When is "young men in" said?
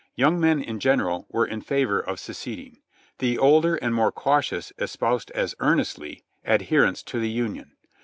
0.15-0.79